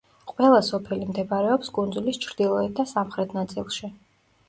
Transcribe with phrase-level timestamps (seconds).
[0.29, 3.97] ყველა სოფელი მდებარეობს კუნძულის ჩრდილოეთ და სამხრეთ ნაწილში.